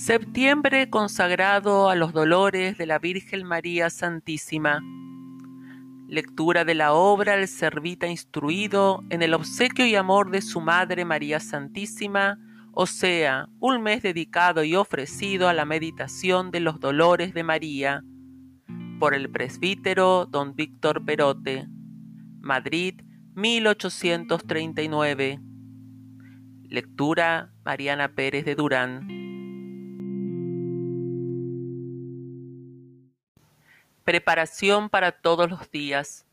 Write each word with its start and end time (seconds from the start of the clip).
Septiembre 0.00 0.88
consagrado 0.88 1.90
a 1.90 1.94
los 1.94 2.14
dolores 2.14 2.78
de 2.78 2.86
la 2.86 2.98
Virgen 2.98 3.44
María 3.44 3.90
Santísima. 3.90 4.80
Lectura 6.08 6.64
de 6.64 6.74
la 6.74 6.94
obra 6.94 7.34
El 7.34 7.46
Servita 7.48 8.06
Instruido 8.06 9.04
en 9.10 9.20
el 9.20 9.34
obsequio 9.34 9.84
y 9.84 9.96
amor 9.96 10.30
de 10.30 10.40
su 10.40 10.62
Madre 10.62 11.04
María 11.04 11.38
Santísima, 11.38 12.38
o 12.72 12.86
sea, 12.86 13.50
un 13.60 13.82
mes 13.82 14.02
dedicado 14.02 14.64
y 14.64 14.74
ofrecido 14.74 15.50
a 15.50 15.52
la 15.52 15.66
meditación 15.66 16.50
de 16.50 16.60
los 16.60 16.80
dolores 16.80 17.34
de 17.34 17.42
María, 17.42 18.02
por 18.98 19.12
el 19.12 19.28
presbítero 19.28 20.24
don 20.24 20.56
Víctor 20.56 21.04
Perote, 21.04 21.68
Madrid, 22.40 23.02
1839. 23.34 25.40
Lectura 26.70 27.52
Mariana 27.66 28.14
Pérez 28.14 28.46
de 28.46 28.54
Durán. 28.54 29.19
Preparación 34.10 34.90
para 34.90 35.12
todos 35.12 35.48
los 35.48 35.70
días. 35.70 36.26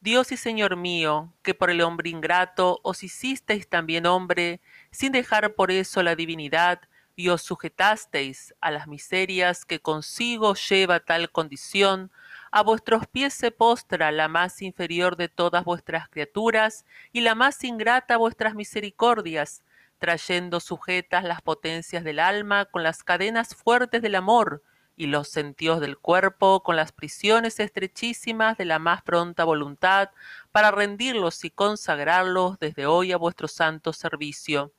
Dios 0.00 0.30
y 0.30 0.36
Señor 0.36 0.76
mío, 0.76 1.32
que 1.42 1.54
por 1.54 1.68
el 1.68 1.80
hombre 1.80 2.08
ingrato 2.08 2.78
os 2.84 3.02
hicisteis 3.02 3.66
también 3.66 4.06
hombre, 4.06 4.60
sin 4.92 5.10
dejar 5.10 5.56
por 5.56 5.72
eso 5.72 6.04
la 6.04 6.14
divinidad, 6.14 6.82
y 7.16 7.28
os 7.30 7.42
sujetasteis 7.42 8.54
a 8.60 8.70
las 8.70 8.86
miserias 8.86 9.64
que 9.64 9.80
consigo 9.80 10.54
lleva 10.54 11.00
tal 11.00 11.32
condición, 11.32 12.12
a 12.52 12.62
vuestros 12.62 13.08
pies 13.08 13.34
se 13.34 13.50
postra 13.50 14.12
la 14.12 14.28
más 14.28 14.62
inferior 14.62 15.16
de 15.16 15.26
todas 15.26 15.64
vuestras 15.64 16.08
criaturas 16.10 16.84
y 17.10 17.22
la 17.22 17.34
más 17.34 17.64
ingrata 17.64 18.18
vuestras 18.18 18.54
misericordias, 18.54 19.64
trayendo 19.98 20.60
sujetas 20.60 21.24
las 21.24 21.42
potencias 21.42 22.04
del 22.04 22.20
alma 22.20 22.66
con 22.66 22.84
las 22.84 23.02
cadenas 23.02 23.56
fuertes 23.56 24.00
del 24.00 24.14
amor, 24.14 24.62
y 25.00 25.06
los 25.06 25.28
sentidos 25.28 25.80
del 25.80 25.96
cuerpo 25.96 26.62
con 26.62 26.76
las 26.76 26.92
prisiones 26.92 27.58
estrechísimas 27.58 28.58
de 28.58 28.66
la 28.66 28.78
más 28.78 29.00
pronta 29.00 29.44
voluntad 29.44 30.10
para 30.52 30.70
rendirlos 30.70 31.42
y 31.46 31.50
consagrarlos 31.50 32.58
desde 32.58 32.84
hoy 32.84 33.10
a 33.12 33.16
vuestro 33.16 33.48
santo 33.48 33.94
servicio. 33.94 34.74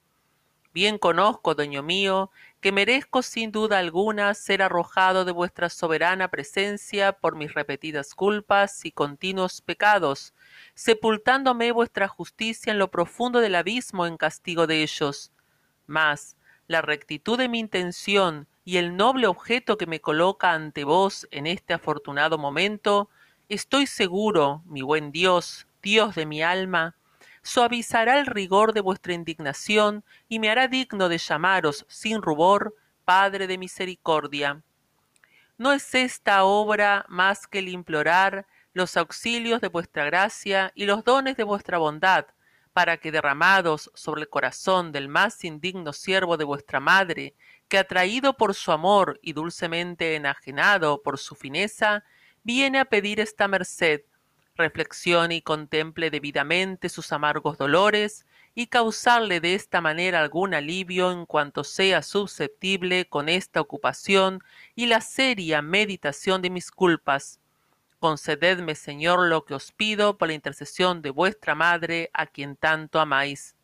Bien 0.75 0.99
conozco, 0.99 1.55
dueño 1.55 1.81
mío, 1.81 2.29
que 2.59 2.71
merezco 2.71 3.23
sin 3.23 3.51
duda 3.51 3.79
alguna 3.79 4.35
ser 4.35 4.61
arrojado 4.61 5.25
de 5.25 5.31
vuestra 5.31 5.69
soberana 5.69 6.27
presencia 6.27 7.13
por 7.13 7.35
mis 7.35 7.55
repetidas 7.55 8.13
culpas 8.13 8.85
y 8.85 8.91
continuos 8.91 9.59
pecados, 9.61 10.35
sepultándome 10.75 11.71
vuestra 11.71 12.07
justicia 12.07 12.71
en 12.71 12.77
lo 12.77 12.91
profundo 12.91 13.39
del 13.39 13.55
abismo 13.55 14.05
en 14.05 14.17
castigo 14.17 14.67
de 14.67 14.83
ellos. 14.83 15.31
Mas 15.87 16.37
la 16.71 16.81
rectitud 16.81 17.37
de 17.37 17.49
mi 17.49 17.59
intención 17.59 18.47
y 18.63 18.77
el 18.77 18.95
noble 18.95 19.27
objeto 19.27 19.77
que 19.77 19.85
me 19.85 19.99
coloca 19.99 20.53
ante 20.53 20.83
vos 20.85 21.27
en 21.29 21.45
este 21.45 21.73
afortunado 21.73 22.37
momento, 22.37 23.09
estoy 23.49 23.85
seguro, 23.85 24.63
mi 24.65 24.81
buen 24.81 25.11
Dios, 25.11 25.67
Dios 25.83 26.15
de 26.15 26.25
mi 26.25 26.41
alma, 26.41 26.95
suavizará 27.43 28.19
el 28.19 28.25
rigor 28.25 28.73
de 28.73 28.81
vuestra 28.81 29.13
indignación 29.13 30.03
y 30.29 30.39
me 30.39 30.49
hará 30.49 30.67
digno 30.67 31.09
de 31.09 31.17
llamaros 31.17 31.85
sin 31.89 32.21
rubor 32.21 32.75
Padre 33.03 33.47
de 33.47 33.57
misericordia. 33.57 34.61
¿No 35.57 35.73
es 35.73 35.93
esta 35.93 36.45
obra 36.45 37.05
más 37.09 37.47
que 37.47 37.59
el 37.59 37.67
implorar 37.67 38.45
los 38.73 38.95
auxilios 38.95 39.59
de 39.59 39.67
vuestra 39.67 40.05
gracia 40.05 40.71
y 40.75 40.85
los 40.85 41.03
dones 41.03 41.35
de 41.35 41.43
vuestra 41.43 41.77
bondad, 41.77 42.25
para 42.73 42.97
que 42.97 43.11
derramados 43.11 43.91
sobre 43.93 44.21
el 44.21 44.29
corazón 44.29 44.91
del 44.91 45.07
más 45.07 45.43
indigno 45.43 45.93
siervo 45.93 46.37
de 46.37 46.45
vuestra 46.45 46.79
madre, 46.79 47.35
que 47.67 47.77
atraído 47.77 48.37
por 48.37 48.53
su 48.53 48.71
amor 48.71 49.19
y 49.21 49.33
dulcemente 49.33 50.15
enajenado 50.15 51.01
por 51.01 51.17
su 51.17 51.35
fineza, 51.35 52.03
viene 52.43 52.79
a 52.79 52.85
pedir 52.85 53.19
esta 53.19 53.47
merced, 53.47 54.01
reflexione 54.55 55.35
y 55.35 55.41
contemple 55.41 56.09
debidamente 56.09 56.89
sus 56.89 57.11
amargos 57.11 57.57
dolores, 57.57 58.25
y 58.53 58.67
causarle 58.67 59.39
de 59.39 59.55
esta 59.55 59.81
manera 59.81 60.19
algún 60.19 60.53
alivio 60.53 61.11
en 61.11 61.25
cuanto 61.25 61.63
sea 61.63 62.01
susceptible 62.01 63.07
con 63.07 63.29
esta 63.29 63.61
ocupación 63.61 64.43
y 64.75 64.87
la 64.87 65.01
seria 65.01 65.61
meditación 65.61 66.41
de 66.41 66.49
mis 66.49 66.71
culpas, 66.71 67.39
Concededme, 68.01 68.73
Señor, 68.73 69.27
lo 69.29 69.45
que 69.45 69.53
os 69.53 69.71
pido 69.71 70.17
por 70.17 70.27
la 70.27 70.33
intercesión 70.33 71.03
de 71.03 71.11
vuestra 71.11 71.53
Madre, 71.53 72.09
a 72.13 72.25
quien 72.25 72.55
tanto 72.55 72.99
amáis. 72.99 73.55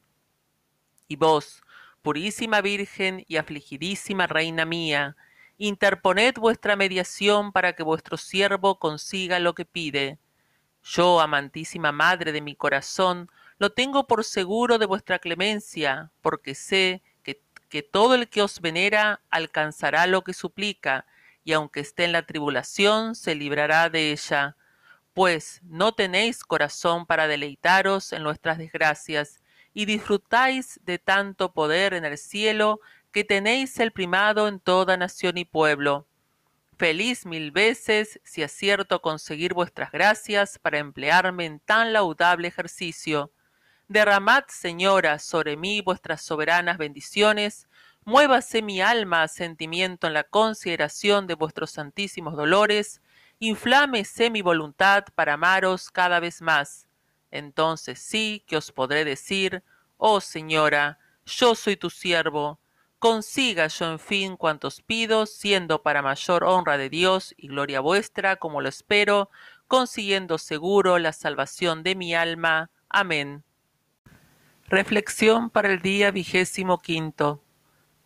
Y 1.08 1.16
vos, 1.16 1.64
purísima 2.04 2.62
Virgen 2.62 3.26
y 3.28 3.38
afligidísima 3.38 4.28
Reina 4.28 4.64
mía, 4.64 5.16
interponed 5.58 6.36
vuestra 6.36 6.76
mediación 6.76 7.52
para 7.52 7.74
que 7.74 7.82
vuestro 7.82 8.16
siervo 8.16 8.78
consiga 8.78 9.40
lo 9.40 9.56
que 9.56 9.66
pide. 9.66 10.20
Yo, 10.84 11.20
amantísima 11.20 11.92
Madre 11.92 12.32
de 12.32 12.42
mi 12.42 12.56
corazón, 12.56 13.32
lo 13.58 13.72
tengo 13.72 14.06
por 14.06 14.24
seguro 14.24 14.78
de 14.78 14.86
vuestra 14.86 15.18
clemencia, 15.18 16.12
porque 16.22 16.54
sé 16.54 17.02
que, 17.24 17.42
que 17.70 17.82
todo 17.82 18.14
el 18.14 18.30
que 18.30 18.44
os 18.44 18.62
venera 18.62 19.20
alcanzará 19.32 20.06
lo 20.06 20.24
que 20.24 20.34
suplica, 20.34 21.07
y 21.48 21.54
aunque 21.54 21.80
esté 21.80 22.04
en 22.04 22.12
la 22.12 22.26
tribulación, 22.26 23.16
se 23.16 23.34
librará 23.34 23.90
de 23.90 24.12
ella. 24.12 24.58
Pues 25.14 25.62
no 25.64 25.94
tenéis 25.94 26.44
corazón 26.44 27.06
para 27.06 27.26
deleitaros 27.30 28.12
en 28.12 28.22
nuestras 28.22 28.58
desgracias, 28.58 29.42
y 29.74 29.86
disfrutáis 29.86 30.78
de 30.84 31.00
tanto 31.00 31.54
poder 31.54 31.94
en 31.94 32.04
el 32.04 32.18
cielo, 32.18 32.82
que 33.14 33.24
tenéis 33.24 33.80
el 33.80 33.94
primado 33.94 34.50
en 34.50 34.60
toda 34.60 34.98
nación 34.98 35.38
y 35.38 35.46
pueblo. 35.46 36.06
Feliz 36.78 37.26
mil 37.26 37.52
veces 37.52 38.20
si 38.26 38.44
acierto 38.44 39.02
conseguir 39.02 39.54
vuestras 39.54 39.94
gracias 39.94 40.60
para 40.60 40.80
emplearme 40.80 41.46
en 41.46 41.62
tan 41.62 41.94
laudable 41.94 42.50
ejercicio. 42.50 43.32
Derramad, 43.88 44.44
Señora, 44.50 45.18
sobre 45.18 45.56
mí 45.56 45.80
vuestras 45.80 46.22
soberanas 46.22 46.78
bendiciones, 46.78 47.70
muévase 48.08 48.62
mi 48.62 48.80
alma 48.80 49.24
a 49.24 49.28
sentimiento 49.28 50.08
en 50.08 50.14
la 50.14 50.24
consideración 50.24 51.28
de 51.28 51.34
vuestros 51.34 51.72
santísimos 51.72 52.38
dolores, 52.38 53.02
inflámese 53.40 54.30
mi 54.30 54.42
voluntad 54.42 55.04
para 55.14 55.34
amaros 55.34 55.92
cada 55.92 56.22
vez 56.22 56.42
más. 56.42 56.88
Entonces 57.32 58.00
sí 58.00 58.46
que 58.48 58.56
os 58.56 58.72
podré 58.72 59.04
decir, 59.04 59.62
oh 59.98 60.22
Señora, 60.22 61.00
yo 61.26 61.54
soy 61.54 61.76
tu 61.76 61.90
siervo, 61.90 62.62
consiga 62.98 63.68
yo 63.68 63.92
en 63.92 64.00
fin 64.00 64.38
cuantos 64.38 64.82
pido, 64.82 65.26
siendo 65.26 65.84
para 65.84 66.02
mayor 66.02 66.46
honra 66.46 66.78
de 66.78 66.90
Dios 66.90 67.36
y 67.36 67.50
gloria 67.50 67.82
vuestra, 67.82 68.38
como 68.38 68.62
lo 68.62 68.70
espero, 68.70 69.30
consiguiendo 69.68 70.38
seguro 70.38 70.98
la 70.98 71.12
salvación 71.12 71.84
de 71.84 71.96
mi 71.96 72.16
alma. 72.16 72.72
Amén. 72.88 73.44
Reflexión 74.70 75.50
para 75.50 75.74
el 75.74 75.82
día 75.82 76.12
vigésimo 76.12 76.78
quinto 76.80 77.44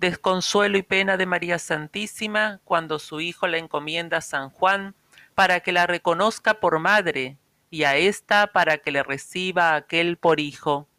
desconsuelo 0.02 0.80
y 0.80 0.82
pena 0.82 1.16
de 1.16 1.28
María 1.28 1.60
Santísima 1.60 2.60
cuando 2.64 2.98
su 2.98 3.22
hijo 3.22 3.46
la 3.46 3.60
encomienda 3.60 4.18
a 4.18 4.22
San 4.22 4.50
Juan 4.50 4.96
para 5.36 5.60
que 5.60 5.72
la 5.72 5.86
reconozca 5.86 6.56
por 6.56 6.80
madre 6.80 7.38
y 7.70 7.84
a 7.84 7.96
ésta 7.96 8.48
para 8.48 8.80
que 8.80 8.92
le 8.92 9.04
reciba 9.04 9.76
aquel 9.76 10.18
por 10.18 10.40
hijo. 10.40 10.90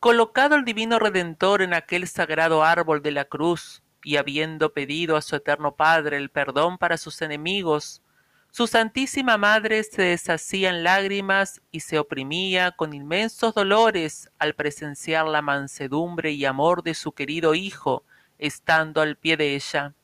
Colocado 0.00 0.54
el 0.54 0.66
divino 0.66 0.98
Redentor 0.98 1.62
en 1.62 1.72
aquel 1.72 2.06
sagrado 2.06 2.62
árbol 2.62 3.02
de 3.02 3.10
la 3.10 3.24
cruz, 3.24 3.82
y 4.04 4.16
habiendo 4.16 4.72
pedido 4.74 5.16
a 5.16 5.22
su 5.22 5.34
eterno 5.34 5.74
Padre 5.74 6.18
el 6.18 6.28
perdón 6.28 6.76
para 6.76 6.98
sus 6.98 7.20
enemigos, 7.22 8.02
su 8.50 8.66
Santísima 8.66 9.36
Madre 9.36 9.84
se 9.84 10.02
deshacía 10.02 10.70
en 10.70 10.82
lágrimas 10.82 11.60
y 11.70 11.80
se 11.80 11.98
oprimía 11.98 12.72
con 12.72 12.94
inmensos 12.94 13.54
dolores 13.54 14.30
al 14.38 14.54
presenciar 14.54 15.26
la 15.26 15.42
mansedumbre 15.42 16.32
y 16.32 16.44
amor 16.44 16.82
de 16.82 16.94
su 16.94 17.12
querido 17.12 17.54
Hijo, 17.54 18.04
estando 18.38 19.00
al 19.00 19.16
pie 19.16 19.36
de 19.36 19.54
ella. 19.54 19.94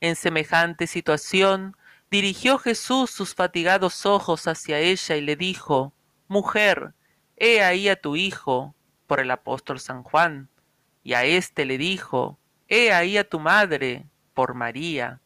En 0.00 0.16
semejante 0.16 0.86
situación, 0.86 1.76
dirigió 2.10 2.58
Jesús 2.58 3.10
sus 3.10 3.34
fatigados 3.34 4.06
ojos 4.06 4.46
hacia 4.46 4.78
ella 4.78 5.16
y 5.16 5.20
le 5.22 5.36
dijo, 5.36 5.94
Mujer, 6.28 6.94
he 7.36 7.62
ahí 7.62 7.88
a 7.88 7.96
tu 7.96 8.16
Hijo, 8.16 8.74
por 9.06 9.20
el 9.20 9.30
apóstol 9.30 9.80
San 9.80 10.02
Juan, 10.02 10.48
y 11.02 11.14
a 11.14 11.24
éste 11.24 11.64
le 11.64 11.78
dijo, 11.78 12.38
He 12.68 12.92
ahí 12.92 13.16
a 13.16 13.28
tu 13.28 13.38
madre, 13.38 14.06
por 14.34 14.54
María. 14.54 15.20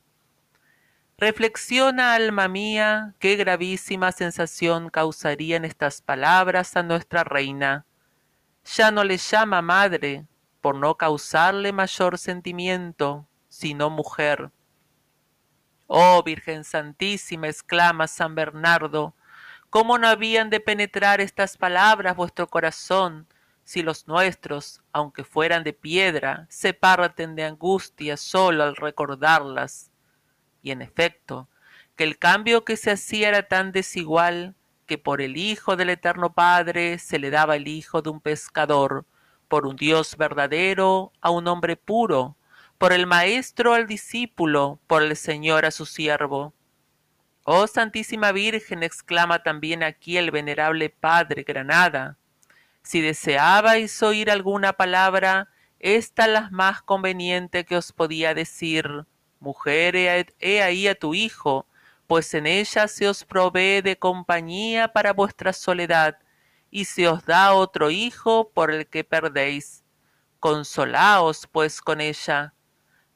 Reflexiona, 1.21 2.15
alma 2.15 2.49
mía, 2.49 3.15
qué 3.19 3.37
gravísima 3.37 4.11
sensación 4.11 4.89
causarían 4.89 5.67
estas 5.67 6.01
palabras 6.01 6.79
a 6.79 6.83
nuestra 6.83 7.25
reina. 7.25 7.85
Ya 8.65 8.91
no 8.91 9.05
le 9.05 9.19
llama 9.19 9.61
madre, 9.61 10.27
por 10.63 10.77
no 10.77 10.97
causarle 10.97 11.73
mayor 11.73 12.17
sentimiento, 12.17 13.29
sino 13.49 13.91
mujer. 13.91 14.51
Oh 15.89 16.23
Virgen 16.23 16.65
Santísima, 16.65 17.49
exclama 17.49 18.07
San 18.07 18.35
Bernardo, 18.35 19.15
¿cómo 19.69 19.99
no 19.99 20.09
habían 20.09 20.49
de 20.49 20.61
penetrar 20.61 21.21
estas 21.21 21.59
palabras 21.59 22.17
vuestro 22.17 22.49
corazón, 22.49 23.27
si 23.63 23.83
los 23.83 24.09
nuestros, 24.09 24.81
aunque 24.91 25.25
fueran 25.25 25.65
de 25.65 25.75
piedra, 25.75 26.47
se 26.49 26.73
parten 26.73 27.37
de 27.37 27.45
angustia 27.45 28.17
solo 28.17 28.65
al 28.65 28.75
recordarlas. 28.75 29.90
Y 30.63 30.71
en 30.71 30.83
efecto, 30.83 31.49
que 31.97 32.05
el 32.05 32.19
cambio 32.19 32.65
que 32.65 32.77
se 32.77 32.91
hacía 32.91 33.29
era 33.29 33.49
tan 33.49 33.73
desigual 33.73 34.55
que 34.87 34.99
por 34.99 35.21
el 35.21 35.37
Hijo 35.37 35.77
del 35.77 35.91
Eterno 35.91 36.33
Padre 36.33 36.99
se 36.99 37.19
le 37.19 37.31
daba 37.31 37.57
el 37.57 37.69
hijo 37.69 38.03
de 38.03 38.11
un 38.11 38.21
pescador, 38.21 39.07
por 39.49 39.67
un 39.67 39.77
Dios 39.77 40.17
verdadero 40.17 41.13
a 41.21 41.31
un 41.31 41.47
hombre 41.49 41.77
puro, 41.77 42.37
por 42.79 42.93
el 42.93 43.07
Maestro 43.07 43.75
al 43.75 43.87
discípulo, 43.87 44.81
por 44.87 45.03
el 45.03 45.17
Señor 45.17 45.65
a 45.65 45.71
su 45.71 45.87
siervo. 45.87 46.55
Oh 47.45 47.67
Santísima 47.67 48.33
Virgen, 48.33 48.83
exclama 48.83 49.43
también 49.43 49.83
aquí 49.83 50.17
el 50.17 50.31
venerable 50.31 50.91
Padre 50.91 51.43
Granada, 51.43 52.17
si 52.83 53.01
deseabais 53.01 54.03
oír 54.03 54.31
alguna 54.31 54.73
palabra, 54.73 55.49
esta 55.79 56.27
la 56.27 56.49
más 56.51 56.83
conveniente 56.83 57.65
que 57.65 57.77
os 57.77 57.93
podía 57.93 58.35
decir. 58.35 59.07
Mujer, 59.41 59.97
he 59.97 60.63
ahí 60.63 60.87
a 60.87 60.95
tu 60.95 61.15
hijo, 61.15 61.67
pues 62.07 62.35
en 62.35 62.47
ella 62.47 62.89
se 62.89 63.09
os 63.09 63.25
provee 63.25 63.81
de 63.83 63.99
compañía 63.99 64.89
para 64.93 65.13
vuestra 65.13 65.53
soledad, 65.53 66.19
y 66.71 66.85
se 66.85 67.09
os 67.09 67.25
da 67.25 67.55
otro 67.55 67.91
hijo 67.91 68.51
por 68.51 68.71
el 68.71 68.87
que 68.87 69.03
perdéis. 69.03 69.83
Consolaos 70.41 71.47
pues 71.51 71.81
con 71.81 72.01
ella. 72.01 72.55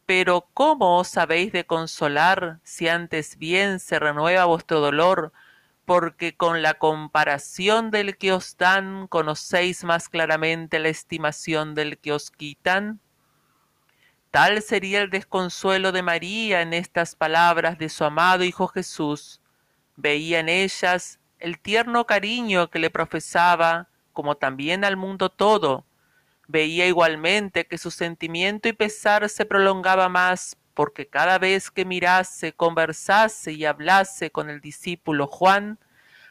Pero 0.06 0.48
¿cómo 0.54 0.98
os 0.98 1.16
habéis 1.16 1.52
de 1.52 1.66
consolar 1.66 2.60
si 2.62 2.88
antes 2.88 3.38
bien 3.38 3.80
se 3.80 3.98
renueva 3.98 4.44
vuestro 4.46 4.80
dolor 4.80 5.32
porque 5.84 6.36
con 6.36 6.62
la 6.62 6.74
comparación 6.74 7.90
del 7.90 8.16
que 8.16 8.32
os 8.32 8.56
dan 8.56 9.06
conocéis 9.08 9.84
más 9.84 10.08
claramente 10.08 10.78
la 10.78 10.88
estimación 10.88 11.74
del 11.74 11.98
que 11.98 12.12
os 12.12 12.30
quitan? 12.30 13.00
Tal 14.34 14.62
sería 14.62 15.00
el 15.00 15.10
desconsuelo 15.10 15.92
de 15.92 16.02
María 16.02 16.60
en 16.60 16.72
estas 16.72 17.14
palabras 17.14 17.78
de 17.78 17.88
su 17.88 18.02
amado 18.02 18.42
Hijo 18.42 18.66
Jesús. 18.66 19.40
Veía 19.94 20.40
en 20.40 20.48
ellas 20.48 21.20
el 21.38 21.60
tierno 21.60 22.04
cariño 22.04 22.68
que 22.68 22.80
le 22.80 22.90
profesaba, 22.90 23.86
como 24.12 24.34
también 24.36 24.84
al 24.84 24.96
mundo 24.96 25.28
todo. 25.28 25.86
Veía 26.48 26.84
igualmente 26.88 27.68
que 27.68 27.78
su 27.78 27.92
sentimiento 27.92 28.68
y 28.68 28.72
pesar 28.72 29.28
se 29.28 29.44
prolongaba 29.44 30.08
más 30.08 30.56
porque 30.74 31.06
cada 31.06 31.38
vez 31.38 31.70
que 31.70 31.84
mirase, 31.84 32.52
conversase 32.52 33.52
y 33.52 33.64
hablase 33.64 34.32
con 34.32 34.50
el 34.50 34.60
discípulo 34.60 35.28
Juan, 35.28 35.78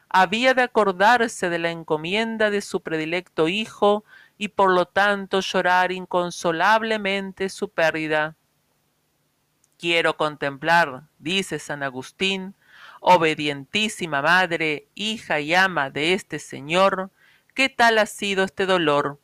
había 0.09 0.53
de 0.53 0.63
acordarse 0.63 1.49
de 1.49 1.57
la 1.57 1.71
encomienda 1.71 2.49
de 2.49 2.59
su 2.59 2.81
predilecto 2.81 3.47
hijo 3.47 4.03
y 4.43 4.49
por 4.49 4.71
lo 4.71 4.85
tanto 4.85 5.39
llorar 5.39 5.93
inconsolablemente 5.93 7.47
su 7.47 7.69
pérdida. 7.69 8.35
Quiero 9.79 10.17
contemplar, 10.17 11.03
dice 11.17 11.59
San 11.59 11.81
Agustín, 11.81 12.53
obedientísima 12.99 14.21
madre, 14.21 14.89
hija 14.95 15.39
y 15.39 15.53
ama 15.53 15.89
de 15.89 16.11
este 16.11 16.39
Señor, 16.39 17.09
qué 17.53 17.69
tal 17.69 17.97
ha 17.99 18.05
sido 18.05 18.43
este 18.43 18.65
dolor. 18.65 19.17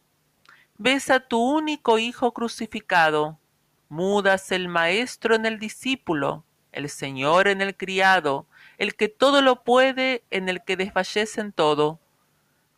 Ves 0.77 1.09
a 1.09 1.19
tu 1.19 1.37
único 1.37 1.99
hijo 1.99 2.33
crucificado, 2.33 3.39
mudas 3.89 4.53
el 4.53 4.69
maestro 4.69 5.35
en 5.35 5.45
el 5.45 5.59
discípulo, 5.59 6.45
el 6.71 6.87
Señor 6.87 7.49
en 7.49 7.59
el 7.59 7.75
criado, 7.75 8.47
el 8.77 8.95
que 8.95 9.09
todo 9.09 9.41
lo 9.41 9.65
puede 9.65 10.23
en 10.29 10.47
el 10.47 10.63
que 10.63 10.77
desfallece 10.77 11.41
en 11.41 11.51
todo. 11.51 11.99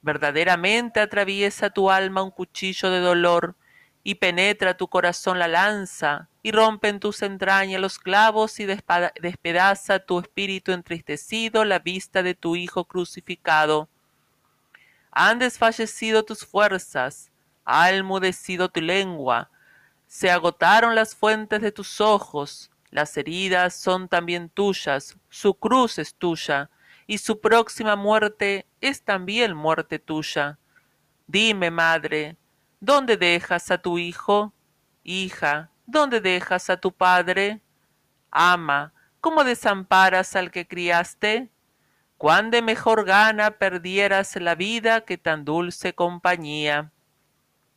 Verdaderamente 0.02 1.00
atraviesa 1.00 1.70
tu 1.70 1.92
alma 1.92 2.24
un 2.24 2.32
cuchillo 2.32 2.90
de 2.90 3.00
dolor, 3.00 3.56
y 4.04 4.16
penetra 4.16 4.76
tu 4.76 4.88
corazón 4.88 5.38
la 5.38 5.48
lanza, 5.48 6.28
y 6.42 6.52
rompe 6.52 6.88
en 6.88 7.00
tus 7.00 7.22
entrañas 7.22 7.80
los 7.80 8.00
clavos 8.00 8.60
y 8.60 8.66
despedaza 8.66 10.00
tu 10.00 10.20
espíritu 10.20 10.72
entristecido 10.72 11.66
la 11.66 11.80
vista 11.80 12.24
de 12.24 12.34
tu 12.34 12.56
Hijo 12.56 12.86
crucificado. 12.86 13.90
Han 15.12 15.40
desfallecido 15.40 16.24
tus 16.24 16.46
fuerzas, 16.46 17.30
ha 17.64 17.92
enmudecido 17.92 18.70
tu 18.70 18.82
lengua, 18.82 19.52
se 20.08 20.32
agotaron 20.32 20.96
las 20.96 21.16
fuentes 21.16 21.62
de 21.62 21.72
tus 21.72 22.02
ojos, 22.02 22.72
las 22.90 23.16
heridas 23.18 23.76
son 23.76 24.08
también 24.10 24.50
tuyas, 24.50 25.18
su 25.30 25.54
cruz 25.54 26.00
es 26.00 26.16
tuya, 26.16 26.70
y 27.12 27.18
su 27.18 27.42
próxima 27.42 27.98
muerte 27.98 28.66
es 28.80 29.04
también 29.04 29.54
muerte 29.54 30.00
tuya. 30.00 30.60
Dime, 31.28 31.70
madre, 31.70 32.38
¿dónde 32.80 33.18
dejas 33.18 33.70
a 33.70 33.80
tu 33.80 33.98
hijo? 33.98 34.54
Hija, 35.04 35.72
¿dónde 35.86 36.22
dejas 36.22 36.70
a 36.70 36.78
tu 36.78 36.94
padre? 36.94 37.60
Ama, 38.30 38.94
¿cómo 39.20 39.44
desamparas 39.44 40.38
al 40.38 40.52
que 40.52 40.70
criaste? 40.70 41.50
¿Cuán 42.16 42.50
de 42.50 42.62
mejor 42.62 43.04
gana 43.04 43.58
perdieras 43.58 44.38
la 44.38 44.56
vida 44.56 45.02
que 45.02 45.18
tan 45.18 45.44
dulce 45.44 45.94
compañía? 45.94 46.94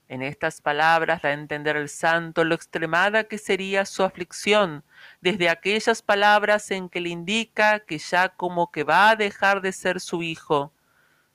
En 0.09 0.23
estas 0.23 0.61
palabras 0.61 1.23
da 1.23 1.31
a 1.31 1.33
entender 1.33 1.77
el 1.77 1.89
santo 1.89 2.45
lo 2.45 2.55
extremada 2.55 3.25
que 3.25 3.39
sería 3.39 3.87
su 3.87 4.03
aflicción, 4.03 4.85
desde 5.21 5.49
aquellas 5.49 6.03
palabras 6.03 6.71
en 6.71 6.89
que 6.89 7.01
le 7.01 7.09
indica 7.09 7.81
que 7.81 7.99
ya 7.99 8.29
como 8.29 8.71
que 8.71 8.85
va 8.85 9.11
a 9.11 9.17
dejar 9.17 9.63
de 9.63 9.73
ser 9.73 10.01
su 10.01 10.23
hijo. 10.23 10.73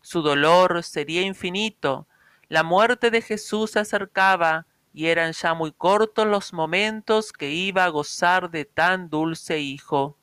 Su 0.01 0.21
dolor 0.21 0.83
sería 0.83 1.21
infinito, 1.21 2.07
la 2.47 2.63
muerte 2.63 3.11
de 3.11 3.21
Jesús 3.21 3.71
se 3.71 3.79
acercaba, 3.79 4.65
y 4.91 5.07
eran 5.07 5.33
ya 5.33 5.53
muy 5.53 5.71
cortos 5.71 6.25
los 6.25 6.51
momentos 6.51 7.31
que 7.31 7.51
iba 7.51 7.85
a 7.85 7.89
gozar 7.89 8.49
de 8.49 8.65
tan 8.65 9.09
dulce 9.09 9.59
hijo. 9.59 10.17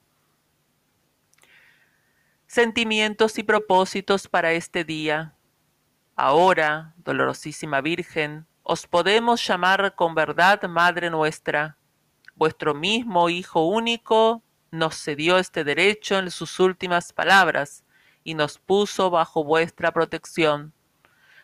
Sentimientos 2.46 3.38
y 3.38 3.42
propósitos 3.42 4.28
para 4.28 4.52
este 4.52 4.84
día. 4.84 5.35
Ahora, 6.18 6.94
dolorosísima 6.96 7.82
Virgen, 7.82 8.46
os 8.62 8.86
podemos 8.86 9.46
llamar 9.46 9.94
con 9.94 10.14
verdad 10.14 10.62
Madre 10.62 11.10
nuestra. 11.10 11.76
Vuestro 12.34 12.72
mismo 12.72 13.28
Hijo 13.28 13.66
único 13.66 14.42
nos 14.70 14.96
cedió 14.96 15.36
este 15.36 15.62
derecho 15.62 16.18
en 16.18 16.30
sus 16.30 16.58
últimas 16.58 17.12
palabras 17.12 17.84
y 18.24 18.32
nos 18.32 18.58
puso 18.58 19.10
bajo 19.10 19.44
vuestra 19.44 19.92
protección. 19.92 20.72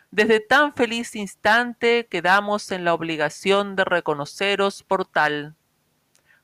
Desde 0.09 0.39
tan 0.39 0.73
feliz 0.73 1.15
instante 1.15 2.07
quedamos 2.07 2.71
en 2.71 2.83
la 2.83 2.95
obligación 2.95 3.75
de 3.75 3.85
reconoceros 3.85 4.81
por 4.81 5.05
tal. 5.05 5.55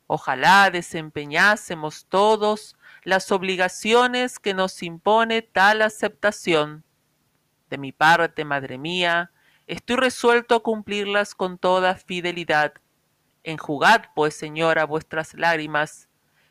Ojalá 0.06 0.70
desempeñásemos 0.70 2.06
todos 2.06 2.78
las 3.04 3.32
obligaciones 3.32 4.38
que 4.38 4.54
nos 4.54 4.84
impone 4.84 5.42
tal 5.42 5.82
aceptación 5.82 6.84
de 7.70 7.78
mi 7.78 7.92
parte, 7.92 8.46
madre 8.46 8.78
mía, 8.78 9.32
estoy 9.68 9.98
resuelto 9.98 10.56
a 10.56 10.64
cumplirlas 10.64 11.36
con 11.36 11.58
toda 11.58 11.96
fidelidad. 11.96 12.74
Enjugad, 13.44 14.06
pues, 14.16 14.36
señora, 14.36 14.86
vuestras 14.86 15.34
lágrimas. 15.34 16.08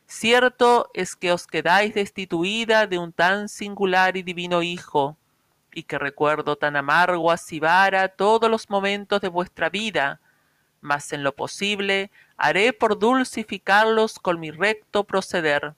Cierto 0.06 0.90
es 0.94 1.16
que 1.16 1.32
os 1.32 1.46
quedáis 1.46 1.94
destituida 1.94 2.86
de 2.86 2.98
un 2.98 3.12
tan 3.12 3.48
singular 3.48 4.16
y 4.16 4.22
divino 4.22 4.62
Hijo, 4.62 5.18
y 5.72 5.82
que 5.82 5.98
recuerdo 5.98 6.56
tan 6.56 6.76
amargo 6.76 7.30
asibara 7.30 8.08
todos 8.08 8.50
los 8.50 8.70
momentos 8.70 9.20
de 9.20 9.28
vuestra 9.28 9.68
vida, 9.68 10.20
mas 10.80 11.12
en 11.12 11.22
lo 11.22 11.34
posible 11.34 12.10
haré 12.36 12.72
por 12.72 12.98
dulcificarlos 12.98 14.18
con 14.18 14.40
mi 14.40 14.50
recto 14.50 15.04
proceder. 15.04 15.74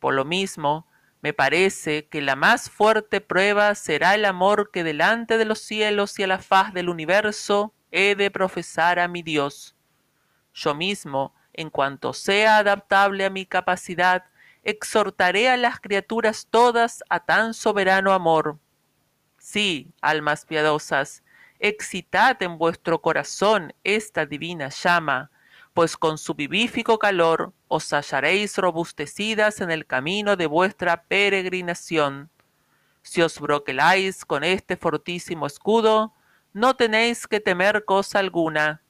Por 0.00 0.14
lo 0.14 0.24
mismo, 0.24 0.86
me 1.20 1.32
parece 1.32 2.06
que 2.06 2.22
la 2.22 2.36
más 2.36 2.70
fuerte 2.70 3.20
prueba 3.20 3.74
será 3.74 4.14
el 4.14 4.24
amor 4.24 4.70
que 4.70 4.84
delante 4.84 5.36
de 5.36 5.44
los 5.44 5.60
cielos 5.60 6.18
y 6.18 6.22
a 6.22 6.28
la 6.28 6.38
faz 6.38 6.72
del 6.72 6.88
universo 6.88 7.74
he 7.90 8.14
de 8.14 8.30
profesar 8.30 8.98
a 8.98 9.08
mi 9.08 9.22
Dios. 9.22 9.74
Yo 10.54 10.74
mismo, 10.74 11.34
en 11.52 11.70
cuanto 11.70 12.12
sea 12.12 12.58
adaptable 12.58 13.24
a 13.24 13.30
mi 13.30 13.46
capacidad, 13.46 14.24
exhortaré 14.62 15.48
a 15.48 15.56
las 15.56 15.80
criaturas 15.80 16.46
todas 16.48 17.02
a 17.08 17.24
tan 17.24 17.54
soberano 17.54 18.12
amor. 18.12 18.58
Sí, 19.38 19.92
almas 20.00 20.44
piadosas, 20.44 21.24
excitad 21.58 22.40
en 22.42 22.58
vuestro 22.58 23.00
corazón 23.00 23.74
esta 23.82 24.26
divina 24.26 24.68
llama, 24.68 25.30
pues 25.78 25.96
con 25.96 26.18
su 26.18 26.34
vivífico 26.34 26.98
calor 26.98 27.52
os 27.68 27.92
hallaréis 27.92 28.58
robustecidas 28.58 29.60
en 29.60 29.70
el 29.70 29.86
camino 29.86 30.34
de 30.34 30.48
vuestra 30.48 31.04
peregrinación. 31.04 32.30
Si 33.02 33.22
os 33.22 33.38
broqueláis 33.38 34.24
con 34.24 34.42
este 34.42 34.76
fortísimo 34.76 35.46
escudo, 35.46 36.12
no 36.52 36.74
tenéis 36.74 37.28
que 37.28 37.38
temer 37.38 37.84
cosa 37.84 38.18
alguna. 38.18 38.82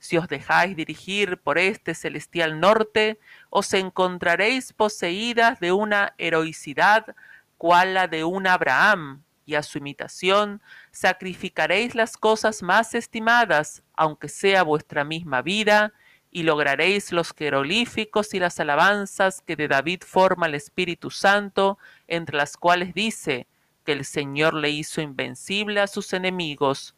Si 0.00 0.16
os 0.16 0.26
dejáis 0.26 0.74
dirigir 0.74 1.40
por 1.40 1.58
este 1.58 1.94
celestial 1.94 2.58
norte, 2.58 3.20
os 3.48 3.72
encontraréis 3.72 4.72
poseídas 4.72 5.60
de 5.60 5.70
una 5.70 6.12
heroicidad 6.18 7.14
cual 7.56 7.94
la 7.94 8.08
de 8.08 8.24
un 8.24 8.48
Abraham, 8.48 9.22
y 9.46 9.54
a 9.54 9.62
su 9.62 9.78
imitación 9.78 10.60
sacrificaréis 10.90 11.94
las 11.94 12.16
cosas 12.16 12.64
más 12.64 12.96
estimadas, 12.96 13.84
aunque 13.94 14.28
sea 14.28 14.64
vuestra 14.64 15.04
misma 15.04 15.40
vida, 15.40 15.92
y 16.32 16.44
lograréis 16.44 17.12
los 17.12 17.34
jeroglíficos 17.34 18.32
y 18.32 18.40
las 18.40 18.58
alabanzas 18.58 19.42
que 19.42 19.54
de 19.54 19.68
David 19.68 20.00
forma 20.04 20.46
el 20.46 20.54
Espíritu 20.54 21.10
Santo, 21.10 21.78
entre 22.08 22.38
las 22.38 22.56
cuales 22.56 22.94
dice 22.94 23.46
que 23.84 23.92
el 23.92 24.06
Señor 24.06 24.54
le 24.54 24.70
hizo 24.70 25.02
invencible 25.02 25.80
a 25.80 25.86
sus 25.86 26.14
enemigos. 26.14 26.96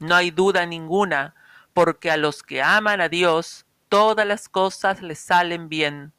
No 0.00 0.16
hay 0.16 0.32
duda 0.32 0.66
ninguna, 0.66 1.36
porque 1.72 2.10
a 2.10 2.16
los 2.16 2.42
que 2.42 2.60
aman 2.60 3.00
a 3.00 3.08
Dios, 3.08 3.64
todas 3.88 4.26
las 4.26 4.48
cosas 4.48 5.02
les 5.02 5.20
salen 5.20 5.68
bien. 5.68 6.12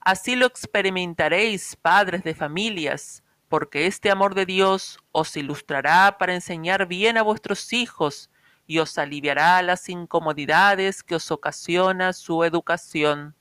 Así 0.00 0.34
lo 0.34 0.46
experimentaréis, 0.46 1.76
padres 1.76 2.24
de 2.24 2.34
familias, 2.34 3.22
porque 3.48 3.86
este 3.86 4.10
amor 4.10 4.34
de 4.34 4.46
Dios 4.46 4.98
os 5.12 5.36
ilustrará 5.36 6.18
para 6.18 6.34
enseñar 6.34 6.86
bien 6.86 7.16
a 7.18 7.22
vuestros 7.22 7.72
hijos 7.72 8.30
y 8.66 8.78
os 8.78 8.98
aliviará 8.98 9.60
las 9.62 9.88
incomodidades 9.88 11.02
que 11.02 11.14
os 11.14 11.30
ocasiona 11.30 12.12
su 12.12 12.44
educación. 12.44 13.34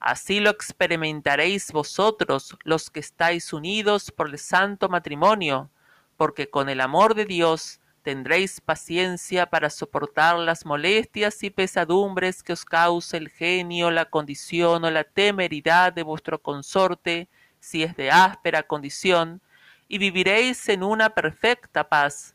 Así 0.00 0.40
lo 0.40 0.50
experimentaréis 0.50 1.70
vosotros 1.70 2.56
los 2.64 2.90
que 2.90 3.00
estáis 3.00 3.52
unidos 3.52 4.10
por 4.10 4.28
el 4.28 4.38
santo 4.38 4.88
matrimonio, 4.88 5.70
porque 6.16 6.50
con 6.50 6.68
el 6.68 6.80
amor 6.80 7.14
de 7.14 7.24
Dios 7.24 7.80
tendréis 8.02 8.60
paciencia 8.60 9.46
para 9.46 9.70
soportar 9.70 10.38
las 10.38 10.66
molestias 10.66 11.42
y 11.44 11.50
pesadumbres 11.50 12.42
que 12.42 12.52
os 12.52 12.64
cause 12.64 13.16
el 13.16 13.28
genio, 13.28 13.90
la 13.90 14.06
condición 14.06 14.84
o 14.84 14.90
la 14.90 15.04
temeridad 15.04 15.92
de 15.92 16.02
vuestro 16.02 16.42
consorte, 16.42 17.28
si 17.60 17.84
es 17.84 17.94
de 17.96 18.10
áspera 18.10 18.64
condición, 18.64 19.40
y 19.86 19.98
viviréis 19.98 20.68
en 20.68 20.82
una 20.82 21.10
perfecta 21.10 21.88
paz, 21.88 22.34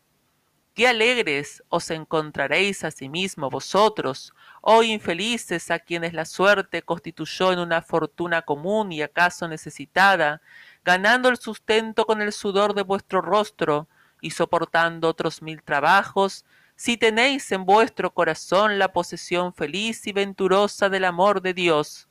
Qué 0.77 0.88
alegres 0.88 1.63
os 1.69 1.89
encontraréis 1.89 2.84
asimismo 2.84 3.50
vosotros, 3.50 4.36
oh 4.62 4.84
infelices 4.84 5.72
a 5.72 5.79
quienes 5.79 6.13
la 6.13 6.24
suerte 6.24 6.84
constituyó 6.84 7.51
en 7.51 7.57
una 7.57 7.81
fortuna 7.81 8.43
común 8.43 8.91
y 8.91 9.01
acaso 9.01 9.48
necesitada, 9.48 10.39
ganando 10.86 11.29
el 11.29 11.38
sustento 11.38 12.05
con 12.05 12.22
el 12.22 12.31
sudor 12.31 12.75
de 12.75 12.84
vuestro 12.84 13.22
rostro 13.22 13.88
y 14.22 14.29
soportando 14.29 15.10
otros 15.10 15.41
mil 15.41 15.63
trabajos, 15.63 16.46
si 16.75 16.96
tenéis 16.96 17.51
en 17.51 17.65
vuestro 17.65 18.13
corazón 18.13 18.77
la 18.77 18.93
posesión 18.93 19.55
feliz 19.55 20.05
y 20.05 20.13
venturosa 20.13 20.89
del 20.89 21.05
amor 21.05 21.41
de 21.41 21.55
Dios. 21.55 22.07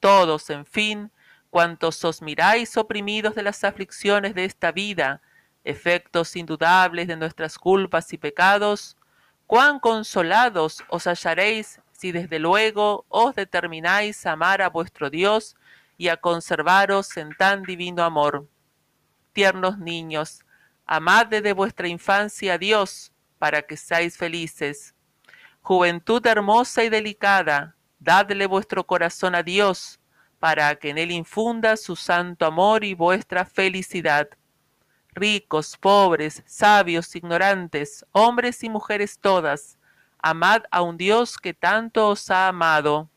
Todos, 0.00 0.48
en 0.48 0.64
fin, 0.64 1.12
cuantos 1.50 2.02
os 2.06 2.22
miráis 2.22 2.78
oprimidos 2.78 3.34
de 3.34 3.42
las 3.42 3.62
aflicciones 3.62 4.34
de 4.34 4.46
esta 4.46 4.72
vida, 4.72 5.20
efectos 5.64 6.36
indudables 6.36 7.08
de 7.08 7.16
nuestras 7.16 7.58
culpas 7.58 8.12
y 8.12 8.18
pecados, 8.18 8.96
cuán 9.46 9.80
consolados 9.80 10.84
os 10.88 11.06
hallaréis 11.06 11.80
si 11.92 12.12
desde 12.12 12.38
luego 12.38 13.06
os 13.08 13.34
determináis 13.34 14.26
a 14.26 14.32
amar 14.32 14.60
a 14.60 14.68
vuestro 14.68 15.10
Dios 15.10 15.56
y 15.96 16.08
a 16.08 16.16
conservaros 16.16 17.16
en 17.16 17.34
tan 17.34 17.62
divino 17.62 18.02
amor. 18.02 18.46
Tiernos 19.32 19.78
niños, 19.78 20.44
amad 20.86 21.26
desde 21.26 21.52
vuestra 21.52 21.88
infancia 21.88 22.54
a 22.54 22.58
Dios, 22.58 23.12
para 23.38 23.62
que 23.62 23.76
seáis 23.76 24.16
felices. 24.16 24.94
Juventud 25.62 26.24
hermosa 26.26 26.84
y 26.84 26.88
delicada, 26.90 27.74
dadle 27.98 28.46
vuestro 28.46 28.86
corazón 28.86 29.34
a 29.34 29.42
Dios, 29.42 29.98
para 30.38 30.74
que 30.76 30.90
en 30.90 30.98
él 30.98 31.10
infunda 31.10 31.76
su 31.76 31.96
santo 31.96 32.44
amor 32.44 32.84
y 32.84 32.94
vuestra 32.94 33.46
felicidad 33.46 34.28
ricos, 35.14 35.76
pobres, 35.76 36.42
sabios, 36.46 37.14
ignorantes, 37.16 38.04
hombres 38.12 38.62
y 38.62 38.68
mujeres 38.68 39.18
todas, 39.18 39.78
amad 40.18 40.62
a 40.70 40.82
un 40.82 40.96
Dios 40.96 41.38
que 41.38 41.54
tanto 41.54 42.08
os 42.08 42.30
ha 42.30 42.48
amado. 42.48 43.08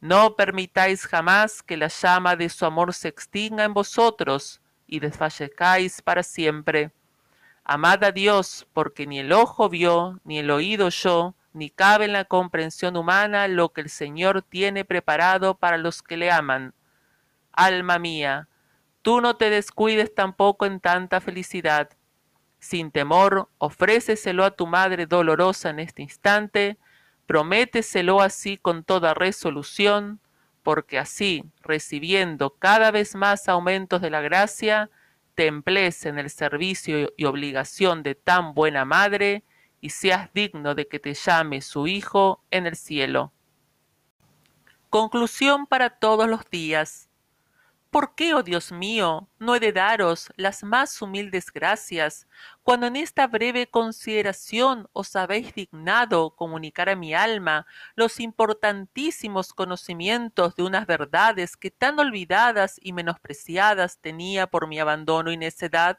No 0.00 0.36
permitáis 0.36 1.06
jamás 1.06 1.62
que 1.62 1.76
la 1.76 1.88
llama 1.88 2.36
de 2.36 2.48
su 2.48 2.64
amor 2.64 2.94
se 2.94 3.08
extinga 3.08 3.64
en 3.64 3.74
vosotros 3.74 4.60
y 4.86 5.00
desfallezcáis 5.00 6.00
para 6.02 6.22
siempre. 6.22 6.92
Amad 7.64 8.04
a 8.04 8.12
Dios, 8.12 8.66
porque 8.72 9.06
ni 9.06 9.18
el 9.18 9.32
ojo 9.32 9.68
vio, 9.68 10.20
ni 10.24 10.38
el 10.38 10.50
oído 10.50 10.86
oyó, 10.86 11.34
ni 11.52 11.68
cabe 11.68 12.04
en 12.04 12.12
la 12.12 12.24
comprensión 12.24 12.96
humana 12.96 13.48
lo 13.48 13.72
que 13.72 13.80
el 13.80 13.90
Señor 13.90 14.42
tiene 14.42 14.84
preparado 14.84 15.56
para 15.56 15.76
los 15.76 16.02
que 16.02 16.16
le 16.16 16.30
aman. 16.30 16.74
Alma 17.52 17.98
mía, 17.98 18.48
Tú 19.02 19.20
no 19.20 19.36
te 19.36 19.50
descuides 19.50 20.14
tampoco 20.14 20.66
en 20.66 20.80
tanta 20.80 21.20
felicidad. 21.20 21.90
Sin 22.58 22.90
temor, 22.90 23.48
ofréceselo 23.58 24.44
a 24.44 24.50
tu 24.50 24.66
madre 24.66 25.06
dolorosa 25.06 25.70
en 25.70 25.78
este 25.78 26.02
instante, 26.02 26.76
prométeselo 27.26 28.20
así 28.20 28.56
con 28.56 28.82
toda 28.82 29.14
resolución, 29.14 30.20
porque 30.62 30.98
así, 30.98 31.44
recibiendo 31.62 32.50
cada 32.50 32.90
vez 32.90 33.14
más 33.14 33.48
aumentos 33.48 34.00
de 34.00 34.10
la 34.10 34.20
gracia, 34.20 34.90
te 35.34 35.46
emplees 35.46 36.04
en 36.04 36.18
el 36.18 36.30
servicio 36.30 37.12
y 37.16 37.24
obligación 37.24 38.02
de 38.02 38.16
tan 38.16 38.54
buena 38.54 38.84
madre, 38.84 39.44
y 39.80 39.90
seas 39.90 40.32
digno 40.34 40.74
de 40.74 40.88
que 40.88 40.98
te 40.98 41.14
llame 41.14 41.60
su 41.60 41.86
Hijo 41.86 42.42
en 42.50 42.66
el 42.66 42.74
cielo. 42.74 43.32
Conclusión 44.90 45.66
para 45.66 45.90
todos 45.90 46.28
los 46.28 46.48
días. 46.50 47.07
¿Por 47.90 48.14
qué, 48.14 48.34
oh 48.34 48.42
Dios 48.42 48.70
mío, 48.70 49.30
no 49.38 49.54
he 49.54 49.60
de 49.60 49.72
daros 49.72 50.30
las 50.36 50.62
más 50.62 51.00
humildes 51.00 51.50
gracias, 51.50 52.26
cuando 52.62 52.86
en 52.86 52.96
esta 52.96 53.26
breve 53.26 53.70
consideración 53.70 54.88
os 54.92 55.16
habéis 55.16 55.54
dignado 55.54 56.36
comunicar 56.36 56.90
a 56.90 56.96
mi 56.96 57.14
alma 57.14 57.66
los 57.96 58.20
importantísimos 58.20 59.54
conocimientos 59.54 60.54
de 60.54 60.64
unas 60.64 60.86
verdades 60.86 61.56
que 61.56 61.70
tan 61.70 61.98
olvidadas 61.98 62.76
y 62.82 62.92
menospreciadas 62.92 63.98
tenía 64.00 64.46
por 64.48 64.66
mi 64.68 64.78
abandono 64.78 65.32
y 65.32 65.38
necedad? 65.38 65.98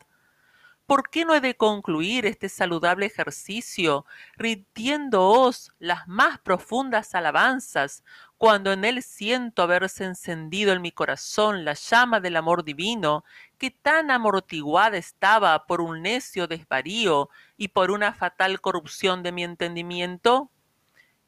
¿Por 0.85 1.09
qué 1.11 1.23
no 1.23 1.35
he 1.35 1.41
de 1.41 1.55
concluir 1.55 2.25
este 2.25 2.49
saludable 2.49 3.05
ejercicio 3.05 4.05
rindiéndoos 4.37 5.71
las 5.77 6.07
más 6.07 6.39
profundas 6.39 7.13
alabanzas, 7.13 8.03
cuando 8.39 8.71
en 8.71 8.85
él 8.85 9.03
siento 9.03 9.63
haberse 9.63 10.05
encendido 10.05 10.71
en 10.71 10.81
mi 10.81 10.93
corazón 10.93 11.65
la 11.65 11.73
llama 11.73 12.21
del 12.21 12.37
amor 12.37 12.63
divino, 12.63 13.25
que 13.57 13.69
tan 13.69 14.09
amortiguada 14.09 14.95
estaba 14.95 15.65
por 15.67 15.81
un 15.81 16.01
necio 16.01 16.47
desvarío 16.47 17.29
y 17.57 17.67
por 17.67 17.91
una 17.91 18.13
fatal 18.13 18.61
corrupción 18.61 19.23
de 19.23 19.33
mi 19.33 19.43
entendimiento? 19.43 20.49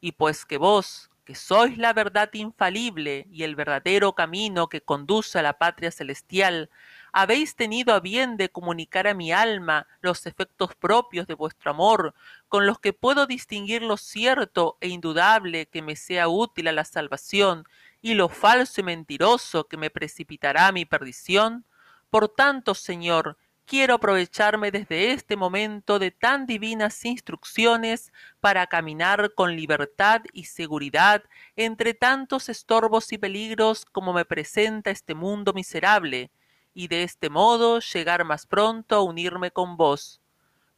Y 0.00 0.12
pues 0.12 0.46
que 0.46 0.56
vos, 0.56 1.10
que 1.26 1.34
sois 1.34 1.76
la 1.76 1.92
verdad 1.92 2.30
infalible 2.32 3.26
y 3.30 3.42
el 3.42 3.56
verdadero 3.56 4.14
camino 4.14 4.70
que 4.70 4.80
conduce 4.80 5.38
a 5.38 5.42
la 5.42 5.58
patria 5.58 5.90
celestial, 5.90 6.70
habéis 7.12 7.54
tenido 7.54 7.94
a 7.94 8.00
bien 8.00 8.36
de 8.36 8.48
comunicar 8.48 9.06
a 9.06 9.14
mi 9.14 9.32
alma 9.32 9.86
los 10.00 10.26
efectos 10.26 10.74
propios 10.74 11.26
de 11.26 11.34
vuestro 11.34 11.70
amor, 11.70 12.14
con 12.48 12.66
los 12.66 12.80
que 12.80 12.92
puedo 12.94 13.26
distinguir 13.26 13.82
lo 13.82 13.98
cierto 13.98 14.78
e 14.80 14.88
indudable 14.88 15.66
que 15.66 15.82
me 15.82 15.94
sea 15.94 16.28
útil 16.28 16.68
a 16.68 16.72
la 16.72 16.84
salvación, 16.84 17.64
y 18.00 18.14
lo 18.14 18.28
falso 18.28 18.80
y 18.80 18.84
mentiroso 18.84 19.68
que 19.68 19.76
me 19.76 19.90
precipitará 19.90 20.68
a 20.68 20.72
mi 20.72 20.84
perdición? 20.84 21.64
Por 22.10 22.28
tanto, 22.28 22.74
Señor, 22.74 23.36
quiero 23.64 23.94
aprovecharme 23.94 24.70
desde 24.70 25.12
este 25.12 25.36
momento 25.36 25.98
de 25.98 26.10
tan 26.10 26.46
divinas 26.46 27.04
instrucciones 27.04 28.12
para 28.40 28.66
caminar 28.66 29.32
con 29.34 29.56
libertad 29.56 30.22
y 30.32 30.44
seguridad 30.44 31.24
entre 31.56 31.94
tantos 31.94 32.48
estorbos 32.48 33.12
y 33.12 33.18
peligros 33.18 33.84
como 33.84 34.12
me 34.12 34.24
presenta 34.24 34.90
este 34.90 35.14
mundo 35.14 35.52
miserable, 35.52 36.30
y 36.74 36.88
de 36.88 37.02
este 37.02 37.30
modo 37.30 37.80
llegar 37.80 38.24
más 38.24 38.46
pronto 38.46 38.96
a 38.96 39.02
unirme 39.02 39.50
con 39.50 39.76
vos. 39.76 40.20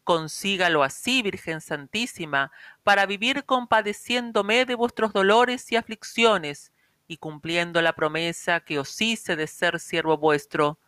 Consígalo 0.04 0.82
así, 0.82 1.22
Virgen 1.22 1.60
Santísima, 1.60 2.52
para 2.82 3.06
vivir 3.06 3.44
compadeciéndome 3.44 4.66
de 4.66 4.74
vuestros 4.74 5.12
dolores 5.12 5.72
y 5.72 5.76
aflicciones, 5.76 6.72
y 7.06 7.16
cumpliendo 7.18 7.80
la 7.82 7.94
promesa 7.94 8.60
que 8.60 8.78
os 8.78 9.00
hice 9.00 9.36
de 9.36 9.46
ser 9.46 9.80
siervo 9.80 10.16
vuestro. 10.18 10.78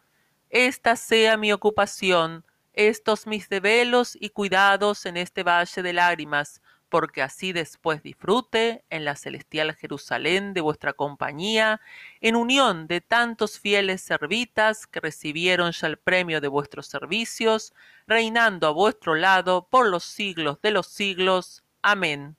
Esta 0.50 0.96
sea 0.96 1.36
mi 1.36 1.52
ocupación, 1.52 2.44
estos 2.72 3.26
mis 3.26 3.48
develos 3.48 4.16
y 4.20 4.30
cuidados 4.30 5.06
en 5.06 5.16
este 5.16 5.42
valle 5.42 5.82
de 5.82 5.92
lágrimas, 5.92 6.60
porque 6.88 7.22
así 7.22 7.52
después 7.52 8.02
disfrute 8.02 8.84
en 8.90 9.04
la 9.04 9.16
celestial 9.16 9.74
Jerusalén 9.74 10.54
de 10.54 10.60
vuestra 10.60 10.92
compañía, 10.92 11.80
en 12.20 12.36
unión 12.36 12.86
de 12.86 13.00
tantos 13.00 13.58
fieles 13.58 14.00
servitas 14.00 14.86
que 14.86 15.00
recibieron 15.00 15.72
ya 15.72 15.86
el 15.88 15.98
premio 15.98 16.40
de 16.40 16.48
vuestros 16.48 16.86
servicios, 16.86 17.74
reinando 18.06 18.66
a 18.66 18.70
vuestro 18.70 19.14
lado 19.14 19.66
por 19.68 19.86
los 19.88 20.04
siglos 20.04 20.60
de 20.62 20.70
los 20.70 20.86
siglos. 20.86 21.64
Amén. 21.82 22.36